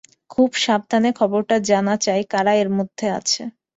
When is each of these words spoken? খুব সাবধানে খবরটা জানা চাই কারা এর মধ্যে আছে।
খুব 0.29 0.49
সাবধানে 0.63 1.09
খবরটা 1.19 1.55
জানা 1.69 1.95
চাই 2.05 2.21
কারা 2.31 2.53
এর 2.53 2.69
মধ্যে 2.77 3.05
আছে। 3.19 3.41